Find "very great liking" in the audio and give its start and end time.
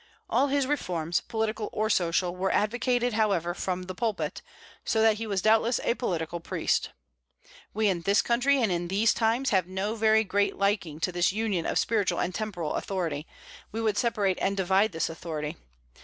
9.93-10.99